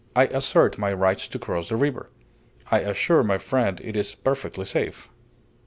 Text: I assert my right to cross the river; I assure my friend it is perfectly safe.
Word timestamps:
I 0.15 0.25
assert 0.25 0.79
my 0.79 0.91
right 0.93 1.19
to 1.19 1.37
cross 1.37 1.69
the 1.69 1.75
river; 1.75 2.09
I 2.71 2.79
assure 2.79 3.21
my 3.21 3.37
friend 3.37 3.79
it 3.83 3.95
is 3.95 4.15
perfectly 4.15 4.65
safe. 4.65 5.07